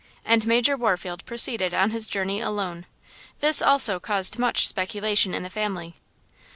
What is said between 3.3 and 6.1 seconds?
This also caused much speculation in the family.